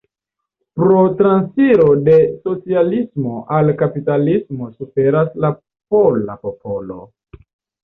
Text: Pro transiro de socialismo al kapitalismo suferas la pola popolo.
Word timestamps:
Pro 0.77 1.01
transiro 1.19 1.85
de 2.07 2.15
socialismo 2.47 3.35
al 3.59 3.71
kapitalismo 3.83 4.73
suferas 4.81 5.39
la 5.47 5.55
pola 5.61 6.41
popolo. 6.49 7.01